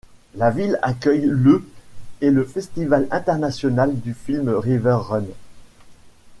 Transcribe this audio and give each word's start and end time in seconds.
La 0.33 0.49
ville 0.49 0.79
accueille 0.81 1.25
le 1.27 1.63
et 2.21 2.31
le 2.31 2.43
Festival 2.43 3.07
international 3.11 3.99
du 3.99 4.15
film 4.15 4.49
RiverRun. 4.49 5.25